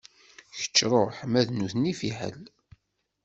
[0.57, 2.37] Kečč ṛuḥ ma d nutni fiḥel.